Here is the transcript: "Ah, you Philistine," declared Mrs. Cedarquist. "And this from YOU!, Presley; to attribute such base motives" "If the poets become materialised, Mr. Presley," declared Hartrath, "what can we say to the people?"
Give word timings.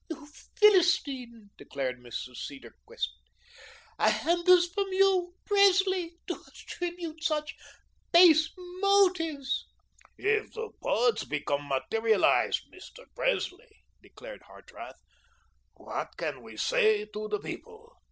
"Ah, 0.11 0.15
you 0.15 0.27
Philistine," 0.57 1.51
declared 1.59 1.99
Mrs. 1.99 2.37
Cedarquist. 2.37 3.11
"And 3.99 4.47
this 4.47 4.67
from 4.67 4.87
YOU!, 4.91 5.35
Presley; 5.45 6.17
to 6.25 6.41
attribute 6.47 7.23
such 7.23 7.55
base 8.11 8.49
motives" 8.57 9.67
"If 10.17 10.53
the 10.53 10.71
poets 10.81 11.23
become 11.25 11.67
materialised, 11.67 12.63
Mr. 12.73 13.05
Presley," 13.15 13.83
declared 14.01 14.41
Hartrath, 14.47 14.97
"what 15.75 16.17
can 16.17 16.41
we 16.41 16.57
say 16.57 17.05
to 17.05 17.27
the 17.27 17.37
people?" 17.39 17.93